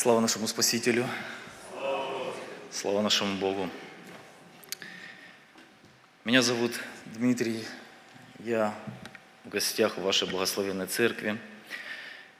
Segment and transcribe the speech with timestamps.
[0.00, 1.06] Слава нашему Спасителю.
[2.70, 3.68] Слава нашему Богу.
[6.24, 6.72] Меня зовут
[7.04, 7.66] Дмитрий.
[8.38, 8.74] Я
[9.44, 11.38] в гостях в вашей благословенной церкви.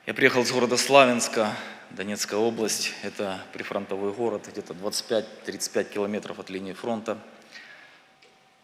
[0.06, 1.54] Я приехал из города Славянска,
[1.90, 2.94] Донецкая область.
[3.03, 7.19] Это прифронтовой город, где-то 25-35 километров от линии фронта.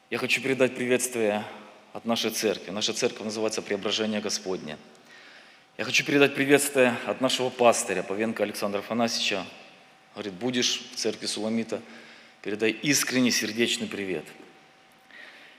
[0.08, 1.44] Я хочу передать приветствие
[1.92, 2.70] от нашей церкви.
[2.70, 4.78] Наша церковь называется «Преображение Господне».
[5.78, 9.44] Я хочу передать приветствие от нашего пастыря, Павенко Александра Афанасьевича.
[10.14, 11.82] Говорит, будешь в церкви Суламита,
[12.40, 14.24] передай искренний сердечный привет.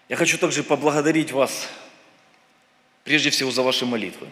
[0.09, 1.69] Я хочу также поблагодарить вас,
[3.03, 4.27] прежде всего, за ваши молитвы.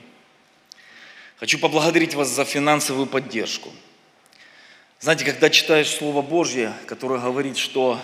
[1.37, 3.71] Хочу поблагодарить вас за финансовую поддержку.
[4.99, 8.01] Знаете, когда читаешь Слово Божье, которое говорит, что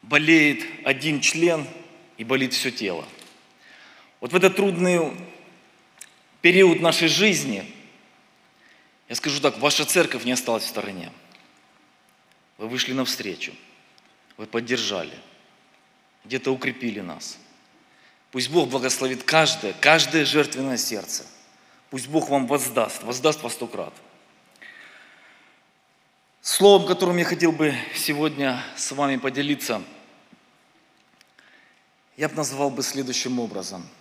[0.00, 1.66] болеет один член
[2.16, 3.04] и болит все тело.
[4.20, 5.12] Вот в этот трудный
[6.40, 7.70] период нашей жизни,
[9.08, 11.12] я скажу так, ваша церковь не осталась в стороне.
[12.58, 13.52] Вы вышли навстречу,
[14.36, 15.16] вы поддержали,
[16.24, 17.38] где-то укрепили нас.
[18.30, 21.26] Пусть Бог благословит каждое, каждое жертвенное сердце.
[21.90, 23.94] Пусть Бог вам воздаст, воздаст во сто крат.
[26.40, 29.82] Словом, которым я хотел бы сегодня с вами поделиться,
[32.16, 33.86] я бы назвал бы следующим образом–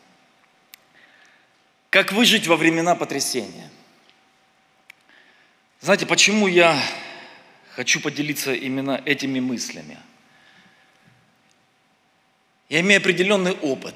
[1.90, 3.70] как выжить во времена потрясения?
[5.82, 6.80] Знаете, почему я
[7.72, 9.98] хочу поделиться именно этими мыслями?
[12.68, 13.96] Я имею определенный опыт,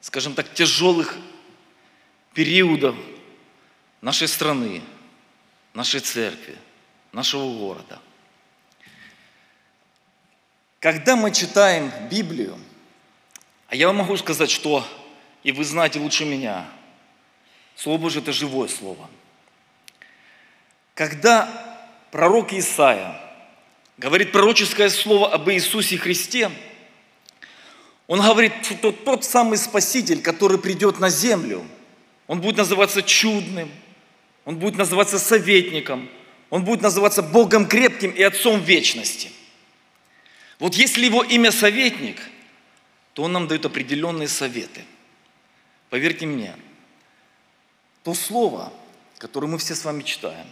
[0.00, 1.16] скажем так, тяжелых
[2.34, 2.96] периодов
[4.02, 4.82] нашей страны,
[5.72, 6.56] нашей церкви,
[7.12, 8.02] нашего города.
[10.80, 12.58] Когда мы читаем Библию,
[13.68, 14.86] а я вам могу сказать, что
[15.46, 16.66] и вы знаете лучше меня.
[17.76, 19.08] Слово Божье– это живое слово.
[20.92, 21.48] Когда
[22.10, 23.16] пророк Исаия
[23.96, 26.50] говорит пророческое слово об Иисусе Христе,
[28.08, 31.64] он говорит, что тот самый Спаситель, который придет на землю,
[32.26, 33.70] он будет называться чудным,
[34.44, 36.08] он будет называться советником,
[36.50, 39.30] он будет называться Богом крепким и Отцом вечности.
[40.58, 42.18] Вот если его имя советник,
[43.12, 44.82] то он нам дает определенные советы–
[45.96, 46.54] Поверьте мне,
[48.02, 48.70] то слово,
[49.16, 50.46] которое мы все с вами читаем,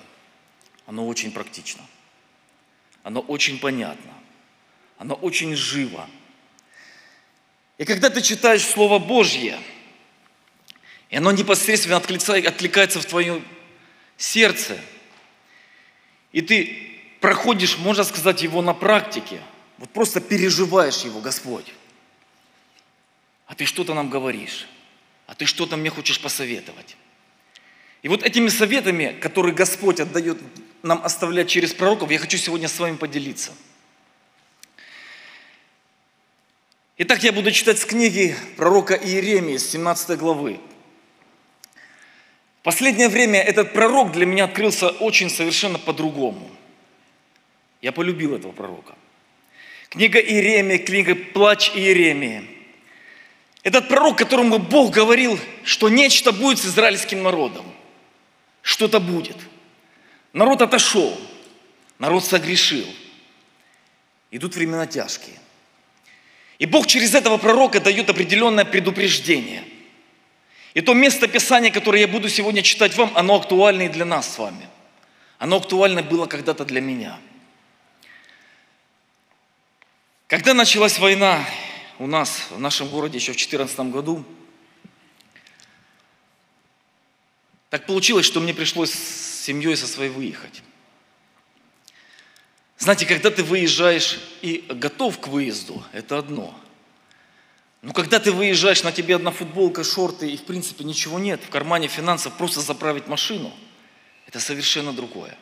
[0.86, 1.82] оно очень практично,
[3.02, 4.14] оно очень понятно,
[4.96, 6.08] оно очень живо.
[7.76, 9.60] И когда ты читаешь Слово Божье,
[11.10, 13.42] и оно непосредственно откликается в твое
[14.16, 14.80] сердце,
[16.32, 19.42] и ты проходишь, можно сказать, его на практике,
[19.76, 21.70] вот просто переживаешь его, Господь,
[23.44, 24.68] а ты что-то нам говоришь
[25.26, 26.96] а ты что-то мне хочешь посоветовать.
[28.02, 30.38] И вот этими советами, которые Господь отдает
[30.82, 33.52] нам оставлять через пророков, я хочу сегодня с вами поделиться.
[36.98, 40.60] Итак, я буду читать с книги пророка Иеремии с 17 главы.
[42.60, 46.50] В последнее время этот пророк для меня открылся очень совершенно по-другому.
[47.82, 48.94] Я полюбил этого пророка.
[49.88, 52.53] Книга Иеремии, книга «Плач Иеремии».
[53.64, 57.64] Этот пророк, которому Бог говорил, что нечто будет с израильским народом.
[58.60, 59.36] Что-то будет.
[60.34, 61.18] Народ отошел.
[61.98, 62.86] Народ согрешил.
[64.30, 65.38] Идут времена тяжкие.
[66.58, 69.64] И Бог через этого пророка дает определенное предупреждение.
[70.74, 74.34] И то место Писания, которое я буду сегодня читать вам, оно актуально и для нас
[74.34, 74.68] с вами.
[75.38, 77.18] Оно актуально было когда-то для меня.
[80.26, 81.44] Когда началась война,
[81.98, 84.24] у нас в нашем городе еще в 2014 году.
[87.70, 90.62] Так получилось, что мне пришлось с семьей со своей выехать.
[92.78, 96.58] Знаете, когда ты выезжаешь и готов к выезду, это одно.
[97.82, 101.50] Но когда ты выезжаешь, на тебе одна футболка, шорты, и в принципе ничего нет, в
[101.50, 103.52] кармане финансов просто заправить машину,
[104.26, 105.36] это совершенно другое.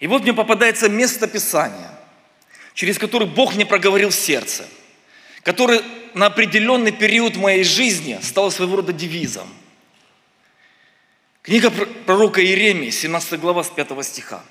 [0.00, 1.90] И вот мне попадается место Писания,
[2.74, 4.68] через которое Бог мне проговорил в сердце–
[5.46, 5.80] который
[6.14, 9.48] на определенный период моей жизни стал своего рода девизом.
[11.40, 14.44] Книга пророка Иеремии, 17 глава с 5 стиха.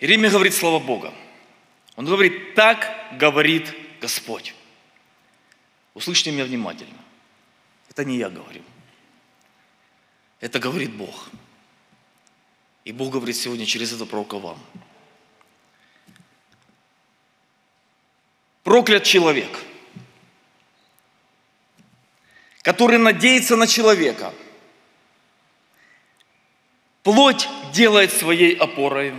[0.00, 1.14] Иеремия говорит слова Бога.
[1.94, 4.56] Он говорит, так говорит Господь.
[5.94, 6.98] Услышьте меня внимательно.
[7.90, 8.62] Это не я говорю.
[10.40, 11.28] Это говорит Бог.
[12.84, 14.58] И Бог говорит сегодня через это пророка вам.
[18.72, 19.50] Проклят человек,
[22.62, 24.32] который надеется на человека,
[27.02, 29.12] плоть делает своей опорой,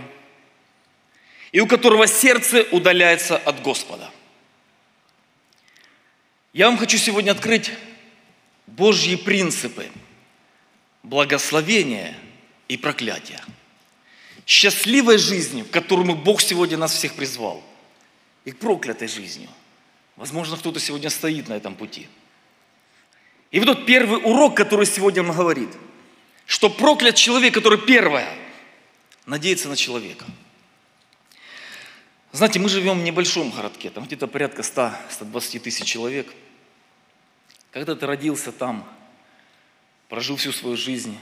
[1.52, 4.10] и у которого сердце удаляется от Господа.
[6.52, 7.70] Я вам хочу сегодня открыть
[8.66, 9.88] Божьи принципы
[11.04, 12.18] благословения
[12.66, 13.40] и проклятия.
[14.46, 17.62] Счастливой жизнью, к которому Бог сегодня нас всех призвал,
[18.44, 19.48] и к проклятой жизнью.
[20.16, 22.08] Возможно, кто-то сегодня стоит на этом пути.
[23.50, 25.70] И вот тот первый урок, который сегодня он говорит,
[26.46, 28.28] что проклят человек, который первое,
[29.26, 30.24] надеется на человека.
[32.32, 36.26] Знаете, мы живем в небольшом городке, там где-то порядка 100-120 тысяч человек–
[37.74, 38.88] когда ты родился там,
[40.08, 41.18] прожил всю свою жизнь,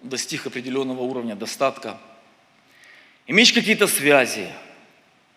[0.00, 1.98] достиг определенного уровня достатка,
[3.26, 4.52] имеешь какие-то связи,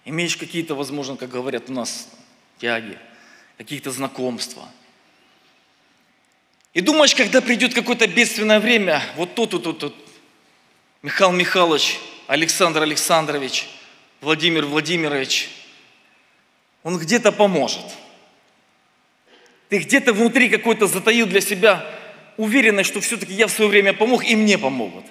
[0.09, 2.09] имеешь какие-то, возможно, как говорят у нас,
[2.59, 2.97] тяги,
[3.57, 4.67] какие-то знакомства.
[6.73, 9.95] И думаешь, когда придет какое-то бедственное время, вот тот, тот, тот, тот,
[11.01, 13.67] Михаил Михайлович, Александр Александрович,
[14.21, 15.49] Владимир Владимирович,
[16.83, 17.85] он где-то поможет–
[19.69, 21.85] ты где-то внутри какой-то затаил для себя
[22.37, 25.05] уверенность, что все-таки я в свое время помог, и мне помогут.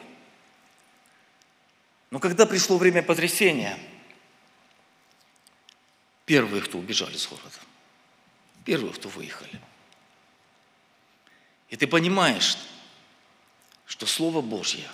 [2.11, 3.79] Но когда пришло время потрясения,
[6.29, 7.59] первые, кто убежали из города,
[8.65, 9.61] первые, кто выехали.
[11.71, 12.57] И ты понимаешь,
[13.87, 14.89] что Слово Божье,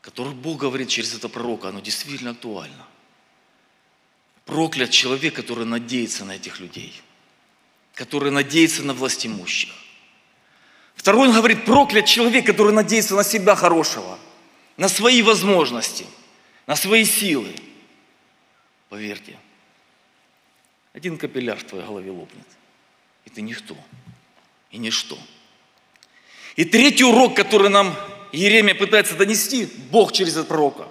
[0.00, 2.86] которое Бог говорит через это пророка, оно действительно актуально.
[4.44, 7.02] Проклят человек, который надеется на этих людей–
[7.94, 9.72] который надеется на власть имущих.
[10.94, 14.18] Второй, он говорит, проклят человек, который надеется на себя хорошего,
[14.76, 16.06] на свои возможности,
[16.66, 17.54] на свои силы.
[18.88, 19.38] Поверьте,
[20.94, 22.46] один капилляр в твоей голове лопнет,
[23.26, 23.76] и ты никто,
[24.70, 25.18] и ничто.
[26.56, 27.94] И третий урок, который нам
[28.32, 30.88] Еремия пытается донести, Бог через этот пророка,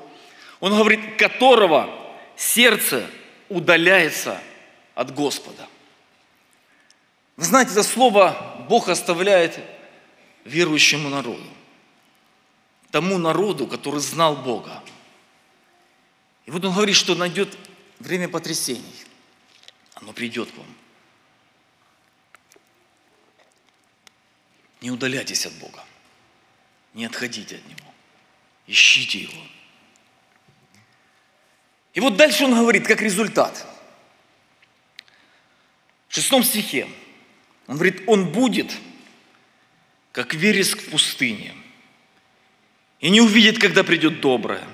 [0.60, 1.90] он говорит, которого
[2.36, 3.10] сердце
[3.50, 4.40] удаляется
[4.94, 5.68] от Господа.
[7.38, 9.60] Вы знаете, это слово Бог оставляет
[10.46, 11.44] верующему народу.
[12.92, 14.84] Тому народу, который знал Бога.
[16.46, 17.58] И вот он говорит, что найдет
[18.00, 18.84] время потрясений.
[19.96, 20.76] Оно придет к вам.
[24.82, 25.84] Не удаляйтесь от Бога.
[26.94, 27.94] Не отходите от Него.
[28.68, 29.42] Ищите Его.
[31.94, 33.66] И вот дальше он говорит, как результат.
[36.10, 36.88] В шестом стихе.
[37.68, 38.72] Он говорит, он будет,
[40.12, 41.54] как вереск в пустыне,
[43.00, 44.68] и не увидит, когда придет доброе,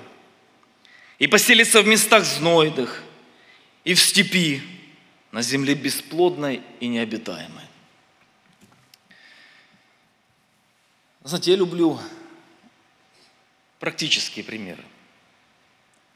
[1.18, 3.04] и поселится в местах знойных,
[3.84, 4.62] и в степи,
[5.32, 7.64] на земле бесплодной и необитаемой.
[11.22, 12.00] Знаете, я люблю
[13.78, 14.84] практические примеры.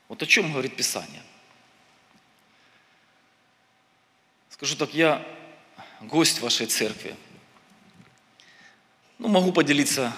[0.08, 1.22] Вот о чем говорит Писание.
[4.50, 5.26] Скажу так, я
[6.00, 7.16] гость вашей церкви.
[9.18, 10.14] Ну, могу поделиться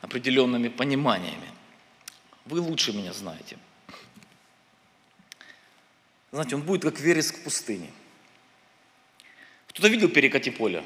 [0.00, 1.50] определенными пониманиями.
[2.44, 3.58] Вы лучше меня знаете.
[6.30, 7.90] Знаете, он будет как вереск в пустыне.
[9.76, 10.82] Кто-то видел перекати поля?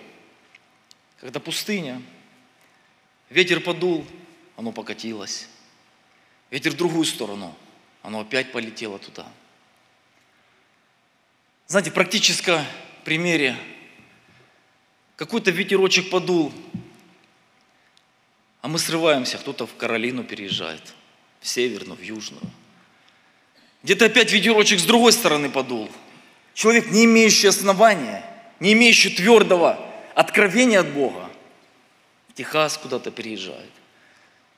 [1.21, 2.03] Когда пустыня,
[3.29, 4.05] ветер подул,
[4.57, 5.47] оно покатилось.
[6.51, 7.55] Ветер в другую сторону,
[8.03, 9.29] оно опять полетело туда.
[11.69, 12.65] Знаете, в практическом
[13.05, 13.57] примере
[15.15, 16.53] какой-то ветерочек подул,
[18.61, 20.83] а мы срываемся, кто-то в Каролину переезжает,
[21.39, 22.43] в Северную, в Южную.
[23.85, 25.89] Где-то опять ветерочек с другой стороны подул.
[26.55, 28.27] Человек, не имеющий основания,
[28.61, 29.79] не имеющий твердого
[30.15, 31.31] откровения от Бога,
[32.29, 33.71] в Техас куда-то переезжает.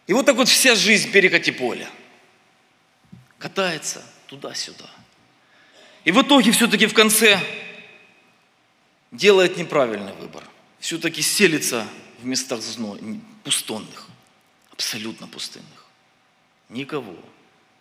[0.07, 1.89] И вот так вот вся жизнь перекати поля.
[3.39, 4.91] Катается туда-сюда.
[6.05, 7.41] И в итоге все-таки в конце
[9.13, 10.43] делает неправильный выбор
[10.83, 11.87] все-таки селится
[12.19, 12.61] в местах
[13.45, 14.09] пустонных,
[14.73, 15.87] абсолютно пустынных.
[16.69, 17.17] Никого,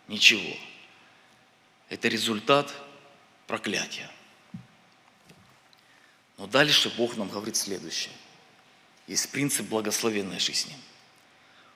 [0.06, 0.56] ничего.
[1.88, 2.72] Это результат
[3.48, 4.08] проклятия.
[6.42, 8.12] Но дальше Бог нам говорит следующее.
[9.06, 10.74] Есть принцип благословенной жизни.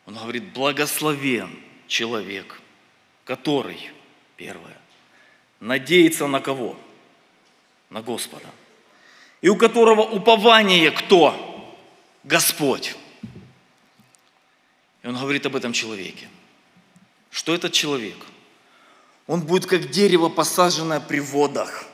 [0.06, 1.56] Он говорит, благословен
[1.86, 2.60] человек,
[3.24, 3.92] который,
[4.36, 4.76] первое,
[5.60, 6.76] надеется на кого?
[7.90, 8.50] На Господа–
[9.40, 11.78] и у которого упование кто?
[12.24, 12.96] Господь.
[15.04, 16.28] И он говорит об этом человеке.
[17.30, 18.16] Что этот человек?
[19.28, 21.84] Он будет как дерево, посаженное при водах,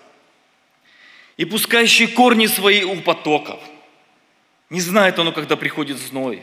[1.36, 3.60] и пускающий корни свои у потоков.
[4.70, 6.42] Не знает оно, когда приходит зной.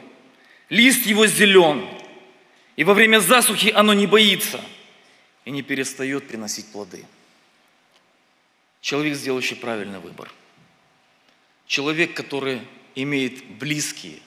[0.69, 1.87] Лист его зелен,
[2.75, 4.63] И во время засухи оно не боится
[5.45, 7.05] и не перестает приносить плоды.
[8.81, 10.31] Человек, сделающий правильный выбор.
[11.65, 12.61] Человек, который
[12.95, 14.19] имеет близкие,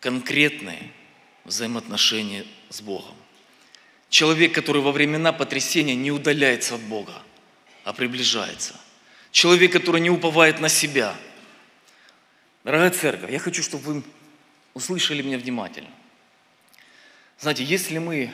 [0.00, 0.90] конкретные
[1.44, 3.14] взаимоотношения с Богом.
[4.08, 7.22] Человек, который во времена потрясения не удаляется от Бога,
[7.84, 8.74] а приближается.
[9.34, 11.12] Человек, который не уповает на себя.
[12.62, 14.02] Дорогая церковь, я хочу, чтобы вы
[14.74, 15.90] услышали меня внимательно.
[17.40, 18.32] Знаете, если мы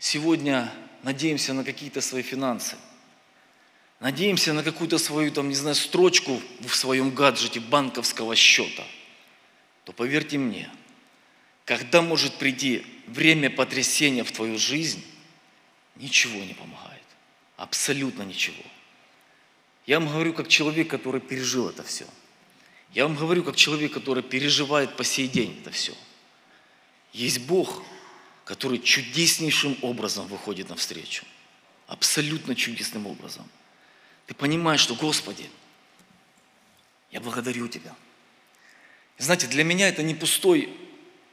[0.00, 0.72] сегодня
[1.04, 2.74] надеемся на какие-то свои финансы,
[4.00, 8.82] надеемся на какую-то свою, там, не знаю, строчку в своем гаджете банковского счета,
[9.84, 10.68] то поверьте мне,
[11.64, 15.04] когда может прийти время потрясения в твою жизнь,
[15.94, 17.04] ничего не помогает.
[17.56, 18.64] Абсолютно ничего.
[19.86, 22.06] Я вам говорю как человек, который пережил это все.
[22.92, 25.94] Я вам говорю как человек, который переживает по сей день это все.
[27.12, 27.82] Есть Бог,
[28.44, 31.24] который чудеснейшим образом выходит навстречу.
[31.86, 33.48] Абсолютно чудесным образом.
[34.26, 35.48] Ты понимаешь, что, Господи,
[37.12, 37.94] я благодарю Тебя.
[39.18, 40.76] Знаете, для меня это не пустой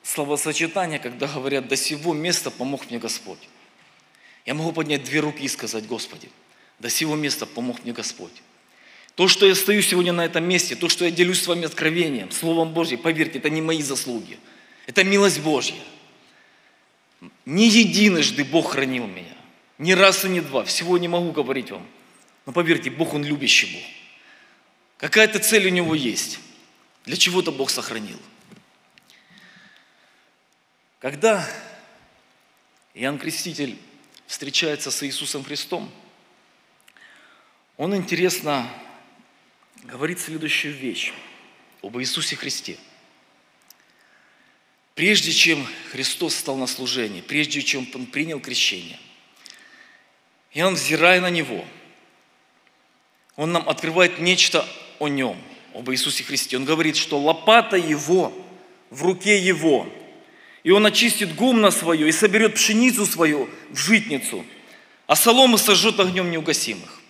[0.04, 3.50] словосочетание, когда говорят, до сего места помог мне Господь.
[4.46, 6.30] Я могу поднять две руки и сказать, Господи,
[6.80, 8.42] до сего места помог мне Господь.
[9.16, 12.32] То, что я стою сегодня на этом месте, то, что я делюсь с вами откровением,
[12.32, 14.40] Словом Божьим, поверьте, это не мои заслуги.
[14.88, 15.80] Это милость Божья.
[17.46, 19.36] Не единожды Бог хранил меня.
[19.78, 20.64] Ни раз и не два.
[20.66, 21.86] Всего не могу говорить вам.
[22.46, 23.84] Но поверьте, Бог, Он любящий Бог.
[24.98, 26.40] Какая-то цель у Него есть.
[27.06, 28.20] Для чего-то Бог сохранил.
[31.00, 31.48] Когда
[32.94, 33.78] Иоанн Креститель
[34.26, 35.92] встречается с Иисусом Христом,
[37.84, 38.70] он интересно
[39.84, 41.12] говорит следующую вещь
[41.82, 42.78] об Иисусе Христе.
[44.96, 48.98] Прежде чем Христос стал на служение, прежде чем Он принял крещение,
[50.54, 51.66] и Он, взирая на Него,
[53.36, 54.66] Он нам открывает нечто
[55.00, 55.38] о Нем,
[55.74, 56.56] об Иисусе Христе.
[56.56, 58.32] Он говорит, что лопата Его
[58.92, 59.92] в руке Его–
[60.64, 64.46] и он очистит гумно свое и соберет пшеницу свою в житницу,
[65.08, 67.03] а солому сожжет огнем неугасимых.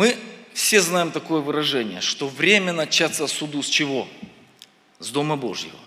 [0.00, 0.16] Мы
[0.54, 4.08] все знаем такое выражение, что время начаться суду с чего?
[4.98, 5.78] С Дома Божьего.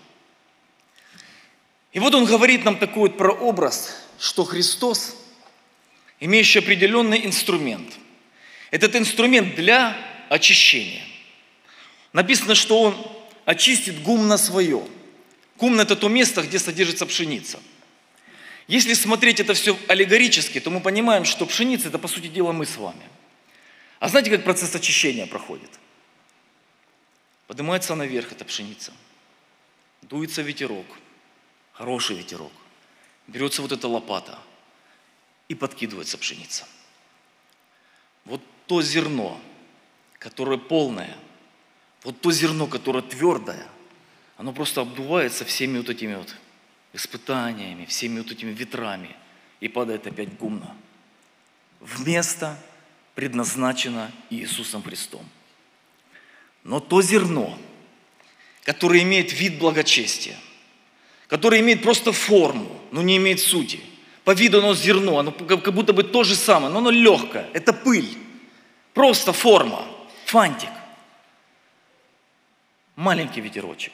[1.92, 5.16] И вот он говорит нам такой вот прообраз, что Христос,
[6.20, 7.92] имеющий определенный инструмент,
[8.70, 9.96] этот инструмент для
[10.28, 11.02] очищения.
[12.12, 12.96] Написано, что он
[13.46, 14.86] очистит гумно свое–
[15.56, 17.58] Кумна– это то место, где содержится пшеница.
[18.68, 22.64] Если смотреть это все аллегорически, то мы понимаем, что пшеница– это, по сути дела, мы
[22.64, 23.02] с вами.
[24.04, 25.70] А знаете, как процесс очищения проходит?
[27.46, 28.92] Поднимается наверх эта пшеница,
[30.02, 30.84] дуется ветерок,
[31.72, 32.52] хороший ветерок,
[33.28, 34.38] берется вот эта лопата
[35.48, 36.66] и подкидывается пшеница.
[38.26, 39.40] Вот то зерно,
[40.18, 41.16] которое полное,
[42.02, 43.66] вот то зерно, которое твердое,
[44.36, 46.36] оно просто обдувается всеми вот этими вот
[46.92, 49.16] испытаниями, всеми вот этими ветрами
[49.60, 50.76] и падает опять гумно.
[51.80, 52.58] В место
[53.14, 55.24] предназначено Иисусом Христом.
[56.62, 57.58] Но то зерно,
[58.62, 60.36] которое имеет вид благочестия,
[61.28, 63.80] которое имеет просто форму, но не имеет сути.
[64.24, 67.72] По виду оно зерно, оно как будто бы то же самое, но оно легкое, это
[67.72, 68.16] пыль.
[68.94, 69.84] Просто форма,
[70.24, 70.70] фантик.
[72.96, 73.92] Маленький ветерочек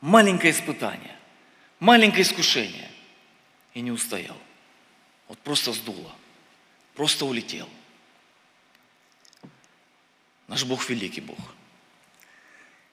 [0.00, 1.16] маленькое испытание,
[1.80, 2.90] маленькое искушение.
[3.74, 4.36] И не устоял.
[5.28, 6.10] Вот просто сдуло.
[6.94, 7.68] Просто улетел.
[10.48, 11.38] Наш Бог великий Бог.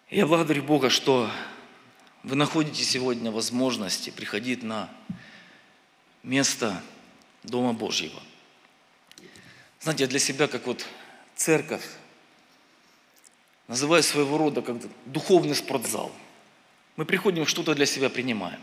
[0.10, 1.30] Я благодарю Бога, что
[2.24, 4.90] вы находите сегодня возможности приходить на
[6.24, 6.82] место
[7.44, 8.22] Дома Божьего.
[9.80, 10.86] Знаете, я для себя, как вот
[11.36, 11.86] церковь,
[13.68, 16.12] называю своего рода как духовный спортзал–
[16.96, 18.60] мы приходим, что-то для себя принимаем.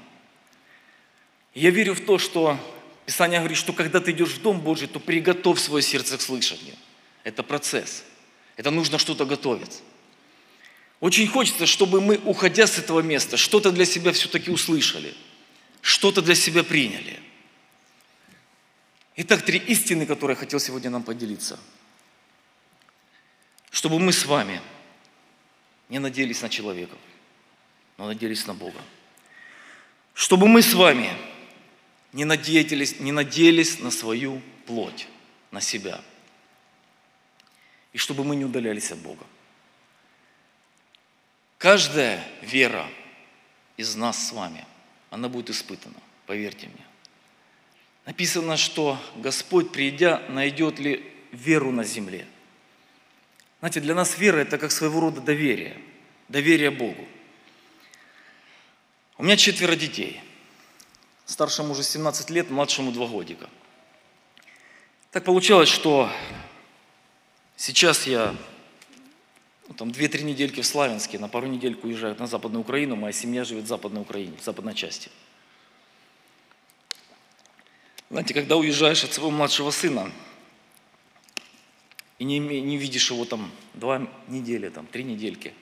[1.54, 2.58] Я верю в то, что
[3.06, 6.76] Писание говорит, что когда ты идешь в Дом Божий, то приготовь свое сердце к слышанию.
[7.24, 8.04] Это процесс.
[8.56, 9.82] Это нужно что-то готовить.
[11.00, 15.14] Очень хочется, чтобы мы, уходя с этого места, что-то для себя все-таки услышали,
[15.80, 17.18] что-то для себя приняли.
[19.16, 21.58] Итак, три истины, которые я хотел сегодня нам поделиться.
[23.70, 24.60] Чтобы мы с вами
[25.88, 26.98] не надеялись на человеков,
[27.96, 28.80] но надеялись на Бога.
[30.14, 31.10] Чтобы мы с вами
[32.12, 35.06] не надеялись, не надеялись на свою плоть,
[35.50, 36.00] на себя.
[37.92, 39.24] И чтобы мы не удалялись от Бога.
[41.58, 42.88] Каждая вера
[43.76, 44.64] из нас с вами
[45.10, 46.86] она будет испытана, поверьте мне.
[48.06, 52.26] Написано, что Господь, придя, найдет ли веру на земле.
[53.58, 55.78] Знаете, для нас вера– это как своего рода доверие,
[56.28, 57.06] доверие Богу.
[59.18, 60.20] У меня четверо детей.
[61.26, 63.50] Старшему уже 17 лет, младшему 2 годика.
[65.10, 66.10] Так получалось, что
[67.60, 68.34] сейчас я
[69.68, 73.44] ну, там 2-3 недельки в Славянске, на пару недельку уезжаю на Западную Украину, моя семья
[73.44, 75.10] живет в Западной Украине, в западной части.
[78.08, 80.10] Знаете, когда уезжаешь от своего младшего сына,
[82.18, 85.54] и не, не видишь его там два недели, там, три недельки.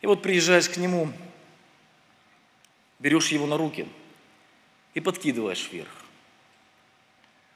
[0.00, 1.12] И вот приезжаешь к нему,
[2.98, 3.86] берешь его на руки
[4.94, 6.03] и подкидываешь вверх.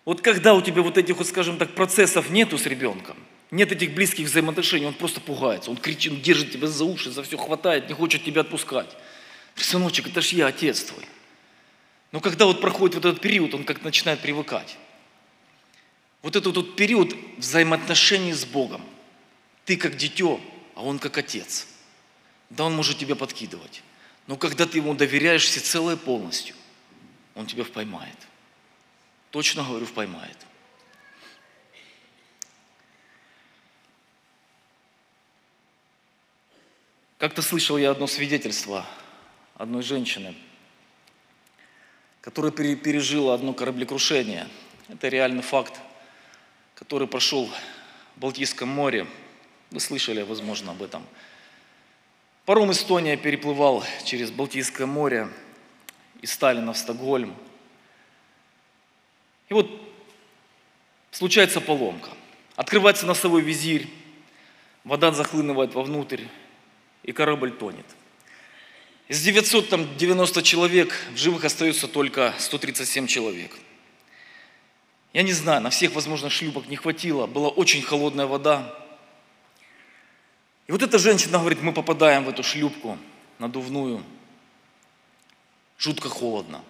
[0.08, 3.14] Вот когда у тебя вот этих, вот, скажем так, процессов нету с ребенком,
[3.50, 7.22] нет этих близких взаимоотношений, он просто пугается, он кричит, он держит тебя за уши, за
[7.22, 8.88] все хватает, не хочет тебя отпускать.
[9.54, 11.04] Сыночек, это ж я, отец твой.
[12.10, 14.78] Но когда вот проходит вот этот период, он как начинает привыкать
[16.22, 18.80] вот этот вот период взаимоотношений с Богом.
[19.66, 20.40] Ты как дитё,
[20.74, 21.66] а Он как отец.
[22.48, 23.82] Да, Он может тебя подкидывать.
[24.26, 26.56] Но когда ты Ему доверяешь всецело и полностью,
[27.34, 28.27] Он тебя впоймает.
[29.30, 30.36] Точно говорю, впоймает.
[37.18, 38.86] Как-то слышал я одно свидетельство
[39.54, 40.34] одной женщины,
[42.20, 44.48] которая пережила одно кораблекрушение.
[44.88, 45.80] Это реальный факт
[46.78, 47.50] который прошел
[48.14, 49.08] в Балтийском море.
[49.72, 51.04] Вы слышали, возможно, об этом.
[52.44, 55.28] Паром Эстония переплывал через Балтийское море
[56.22, 57.34] из Сталина в Стокгольм.
[59.48, 59.68] И вот
[61.10, 62.10] случается поломка.
[62.56, 63.88] Открывается носовой визирь,
[64.84, 66.24] вода захлынывает вовнутрь,
[67.02, 67.86] и корабль тонет.
[69.08, 73.56] Из 990 человек в живых остается только 137 человек–
[75.12, 78.74] я не знаю, на всех, возможно, шлюпок не хватило, была очень холодная вода.
[80.66, 82.98] И вот эта женщина говорит, мы попадаем в эту шлюпку
[83.38, 84.04] надувную.
[85.78, 86.62] Жутко холодно.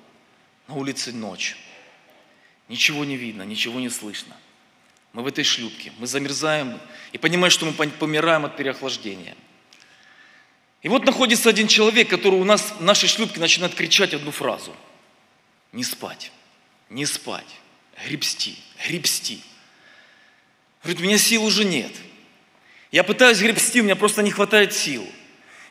[0.69, 1.57] На улице ночь.
[2.69, 4.37] Ничего не видно, ничего не слышно.
[5.13, 6.79] Мы в этой шлюпке, мы замерзаем
[7.13, 9.37] и понимаем, что мы помираем от переохлаждения.
[10.83, 14.77] И вот находится один человек, который у нас в нашей шлюпке начинает кричать одну фразу.
[15.73, 16.31] Не спать,
[16.89, 17.59] не спать
[18.07, 19.41] гребсти, гребсти.
[20.83, 21.93] Говорит, у меня сил уже нет.
[22.91, 25.07] Я пытаюсь гребсти, у меня просто не хватает сил.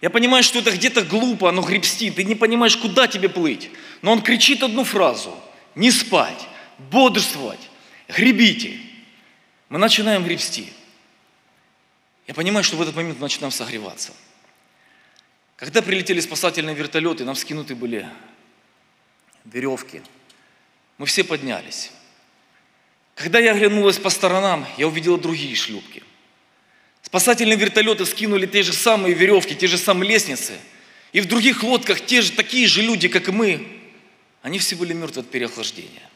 [0.02, 3.72] Я понимаю, что это где-то глупо, оно гребсти, ты не понимаешь, куда тебе плыть.
[4.02, 5.36] Но он кричит одну фразу.
[5.74, 7.70] Не спать, бодрствовать,
[8.08, 8.80] гребите.
[9.70, 10.72] Мы начинаем гребсти.
[12.28, 14.14] Я понимаю, что в этот момент мы начинаем согреваться.
[15.56, 18.08] Когда прилетели спасательные вертолеты, нам скинуты были
[19.46, 20.02] веревки.
[20.98, 21.92] Мы все поднялись.
[23.16, 26.04] Когда я оглянулась по сторонам, я увидела другие шлюпки.
[27.02, 30.54] Спасательные вертолеты скинули те же самые веревки, те же самые лестницы.
[31.14, 33.66] И в других лодках те же, такие же люди, как и мы.
[34.42, 36.08] Они все были мертвы от переохлаждения.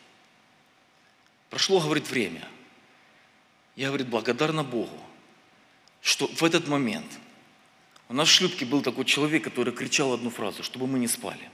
[1.51, 2.47] Прошло, говорит, время.
[3.75, 4.99] Я, говорит, благодарна Богу,
[6.01, 7.19] что в этот момент
[8.09, 11.51] у нас в шлюпке был такой человек, который кричал одну фразу, чтобы мы не спали,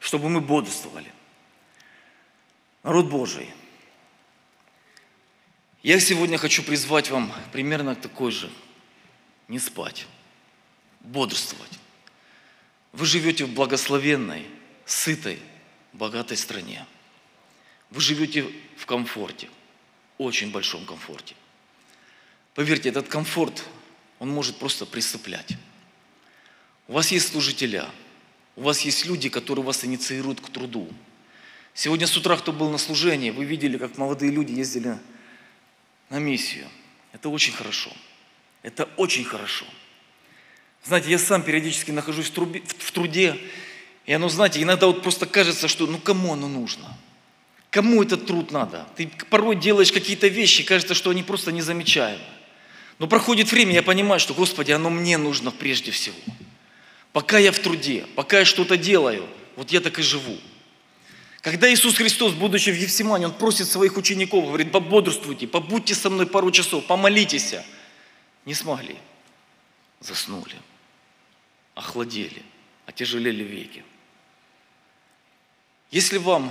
[0.00, 1.12] чтобы мы бодрствовали.
[2.82, 3.48] Народ Божий–
[5.86, 8.50] я сегодня хочу призвать вам примерно такой же.
[9.46, 10.08] Не спать,
[10.98, 11.78] бодрствовать.
[12.90, 14.48] Вы живете в благословенной,
[14.84, 15.38] сытой,
[15.92, 16.84] богатой стране.
[17.90, 19.48] Вы живете в комфорте,
[20.18, 21.34] очень большом комфорте.
[22.54, 23.64] Поверьте, этот комфорт,
[24.18, 25.56] он может просто присыплять.
[26.88, 27.88] У вас есть служителя,
[28.56, 30.88] у вас есть люди, которые вас инициируют к труду.
[31.74, 34.98] Сегодня с утра, кто был на служении, вы видели, как молодые люди ездили
[36.08, 36.68] на миссию.
[37.12, 37.90] Это очень хорошо.
[38.62, 39.66] Это очень хорошо.
[40.84, 43.36] Знаете, я сам периодически нахожусь в, труде,
[44.06, 46.96] и оно, знаете, иногда вот просто кажется, что ну кому оно нужно?
[47.76, 48.86] Кому этот труд надо?
[48.96, 52.24] Ты порой делаешь какие-то вещи, кажется, что они просто незамечаемы.
[52.98, 56.16] Но проходит время, я понимаю, что, Господи, оно мне нужно прежде всего.
[57.12, 60.38] Пока я в труде, пока я что-то делаю, вот я так и живу.
[61.42, 66.26] Когда Иисус Христос, будучи в Евсимане, Он просит своих учеников, говорит, пободрствуйте, побудьте со мной
[66.26, 67.56] пару часов, помолитесь.
[68.46, 68.96] Не смогли.
[70.00, 70.56] Заснули.
[71.74, 72.42] Охладели.
[72.86, 73.84] Отяжелели веки.
[75.90, 76.50] Если вам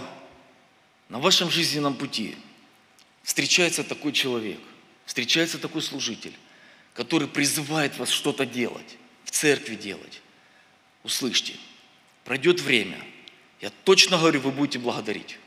[1.15, 2.35] на вашем жизненном пути
[3.23, 4.59] встречается такой человек,
[5.05, 6.33] встречается такой служитель,
[6.93, 10.21] который призывает вас что-то делать, в церкви делать,
[11.03, 11.53] услышьте,
[12.25, 13.01] пройдет время–
[13.61, 15.39] Я точно говорю, вы будете благодарить.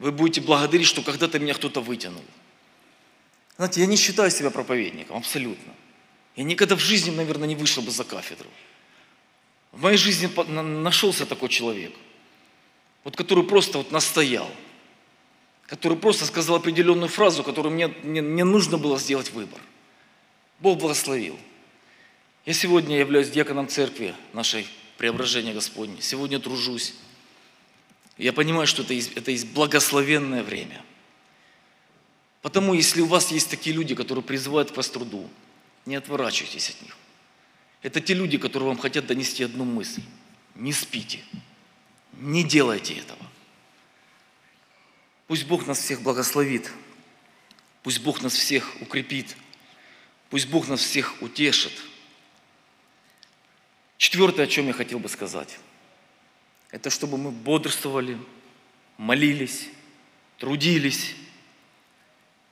[0.00, 2.24] Вы будете благодарить, что когда-то меня кто-то вытянул.
[3.56, 5.72] Знаете, я не считаю себя проповедником, абсолютно.
[6.34, 8.50] Я никогда в жизни, наверное, не вышел бы за кафедру.
[9.70, 11.92] В моей жизни нашелся такой человек,
[13.04, 14.50] вот который просто вот настоял,
[15.66, 19.60] который просто сказал определенную фразу, которую мне, мне, мне нужно было сделать выбор.
[20.60, 21.38] Бог благословил.
[22.44, 24.66] Я сегодня являюсь диаконом церкви нашей
[24.98, 25.96] преображения Господне.
[26.00, 26.94] Сегодня тружусь.
[28.18, 30.84] Я понимаю, что это это есть благословенное время.
[32.42, 35.28] Потому, если у вас есть такие люди, которые призывают к вас труду,
[35.86, 36.96] не отворачивайтесь от них.
[37.82, 40.02] Это те люди, которые вам хотят донести одну мысль.
[40.54, 41.20] Не спите.
[42.20, 43.18] Не делайте этого.
[45.26, 46.70] Пусть Бог нас всех благословит.
[47.82, 49.36] Пусть Бог нас всех укрепит.
[50.30, 51.72] Пусть Бог нас всех утешит.
[53.96, 55.58] Четвертое, о чем я хотел бы сказать,
[56.70, 58.18] это чтобы мы бодрствовали,
[58.98, 59.68] молились,
[60.38, 61.14] трудились,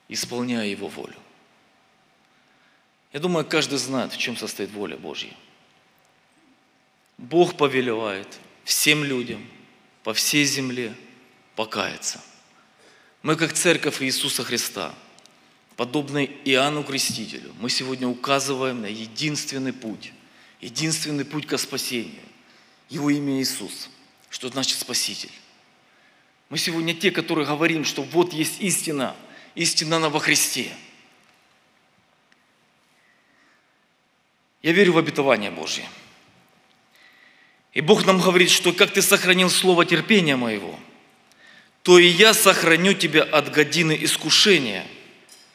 [0.07, 1.15] исполняя Его волю.
[3.11, 5.33] Я думаю, каждый знает, в чем состоит воля Божья.
[7.17, 9.45] Бог повелевает всем людям
[10.03, 10.95] по всей земле
[11.55, 12.21] покаяться.
[13.23, 14.93] Мы, как церковь Иисуса Христа,
[15.75, 20.13] подобно Иоанну Крестителю, мы сегодня указываем на единственный путь,
[20.61, 22.21] единственный путь к спасению.
[22.89, 23.89] Его имя Иисус,
[24.29, 25.31] что значит Спаситель.
[26.49, 29.15] Мы сегодня те, которые говорим, что вот есть истина,
[29.55, 30.71] истина она во Христе–
[34.63, 35.83] Я верю в обетование Божье.
[37.73, 40.79] И Бог нам говорит, что как ты сохранил слово терпения моего,
[41.83, 44.87] то и я сохраню тебя от годины искушения,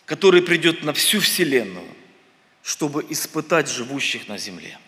[0.04, 1.88] который придет на всю вселенную,
[2.62, 4.78] чтобы испытать живущих на земле.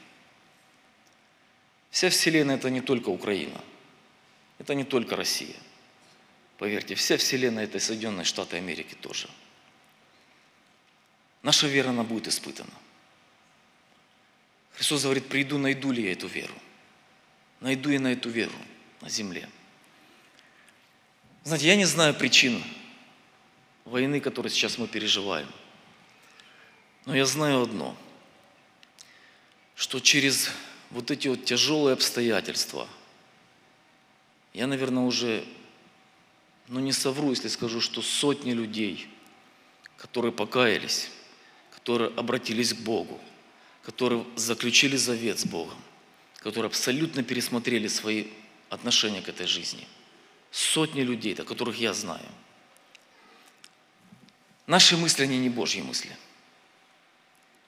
[1.90, 3.61] Вся вселенная– это не только Украина,
[4.59, 5.57] это не только Россия.
[6.59, 9.29] Поверьте, вся вселенная– это Соединенные Штаты Америки тоже.
[11.42, 12.72] Наша вера, она будет испытана–
[14.81, 16.55] Христос говорит, приду, найду ли я эту веру?
[17.61, 18.55] Найду я на эту веру
[19.03, 19.46] на земле.
[21.42, 22.62] Знаете, я не знаю причин
[23.85, 25.48] войны, которую сейчас мы переживаем.
[27.07, 27.96] Но я знаю одно,
[29.74, 30.50] что через
[30.90, 32.87] вот эти вот тяжелые обстоятельства,
[34.53, 35.44] я, наверное, уже,
[36.68, 39.09] ну не совру, если скажу, что сотни людей,
[39.96, 41.11] которые покаялись,
[41.74, 43.18] которые обратились к Богу,
[43.83, 45.79] которые заключили завет с Богом,
[46.40, 48.26] которые абсолютно пересмотрели свои
[48.68, 49.87] отношения к этой жизни.
[50.50, 52.26] Сотни людей, которых я знаю.
[54.66, 56.16] Наши мысли, они не Божьи мысли.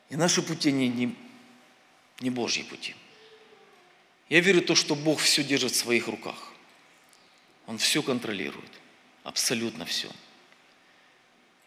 [0.08, 1.16] И наши пути, они не,
[2.20, 2.94] не Божьи пути.
[4.28, 6.52] Я верю в то, что Бог все держит в своих руках.
[7.66, 8.70] Он все контролирует.
[9.24, 10.10] Абсолютно все.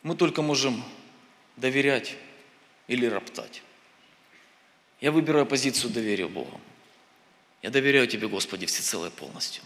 [0.03, 0.83] Мы только можем
[1.57, 2.15] доверять
[2.87, 3.61] или роптать.
[5.01, 6.59] Я выбираю позицию доверия Богу.
[7.61, 9.63] Я доверяю Тебе, Господи, всецело и полностью.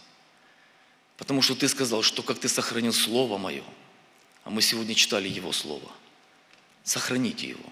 [1.19, 3.63] Потому что Ты сказал, что как Ты сохранил Слово Мое,
[4.45, 5.91] а мы сегодня читали Его Слово,
[6.83, 7.69] сохраните его,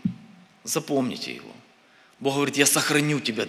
[0.63, 1.51] запомните его.
[2.19, 3.47] Бог говорит, я сохраню тебя,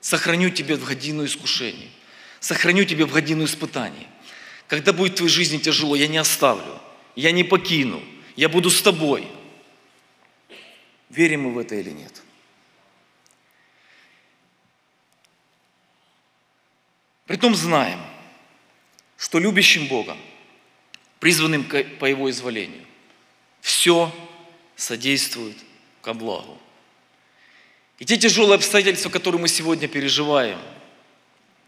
[0.00, 1.90] сохраню тебя в годину искушений,
[2.38, 4.06] сохраню тебя в годину испытаний.
[4.68, 6.80] Когда будет в твоей жизни тяжело, я не оставлю,
[7.16, 8.00] я не покину,
[8.36, 9.26] я буду с тобой.
[11.08, 12.22] Верим мы в это или нет?
[17.26, 18.00] Притом знаем,
[19.20, 20.16] что любящим Бога,
[21.18, 21.64] призванным
[21.98, 22.86] по Его изволению,
[23.60, 24.10] все
[24.76, 25.58] содействует
[26.00, 26.58] ко благу.
[27.98, 30.58] И те тяжелые обстоятельства, которые мы сегодня переживаем,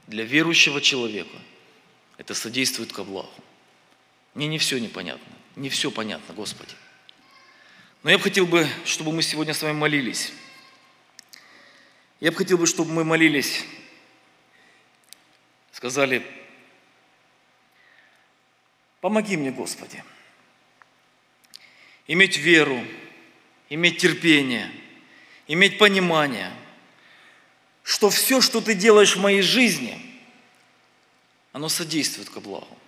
[0.06, 1.36] для верующего человека,
[2.16, 3.30] это содействует ко благу.
[4.34, 6.72] Мне не все непонятно, не все понятно, Господи.
[8.02, 10.32] Но я бы хотел бы, чтобы мы сегодня с вами молились.
[12.18, 13.62] Я бы хотел бы, чтобы мы молились
[15.82, 16.24] сказали,
[19.02, 20.02] помоги мне, Господи,
[22.06, 22.82] иметь веру,
[23.68, 24.72] иметь терпение,
[25.48, 26.52] иметь понимание,
[27.82, 30.00] что все, что ты делаешь в моей жизни,
[31.52, 32.78] оно содействует ко благу.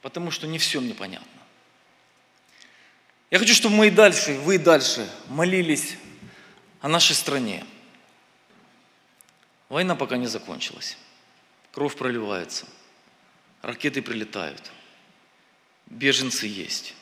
[0.00, 1.28] Потому что не все мне понятно.
[3.30, 5.96] Я хочу, чтобы мы и дальше, вы и дальше молились
[6.80, 7.66] о нашей стране.
[9.68, 10.96] Война пока не закончилась.
[11.72, 12.66] Кровь проливается,
[13.60, 14.72] ракеты прилетают,
[15.90, 16.94] беженцы есть,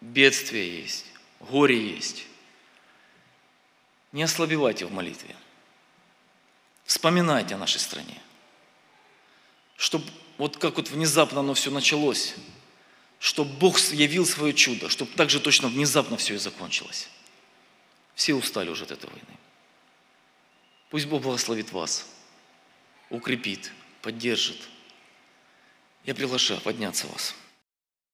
[0.00, 1.06] бедствия есть,
[1.40, 2.26] горе есть.
[4.12, 5.34] Не ослабевайте в молитве.
[6.84, 8.20] Вспоминайте о нашей стране.
[9.76, 10.06] Чтобы
[10.38, 12.34] вот как вот внезапно оно все началось,
[13.18, 17.08] чтобы Бог явил свое чудо, чтобы так же точно внезапно все и закончилось.
[18.14, 19.38] Все устали уже от этой войны.
[20.90, 22.06] Пусть Бог благословит вас,
[23.10, 24.60] укрепит, поддержит.
[26.04, 27.34] Я приглашаю подняться вас.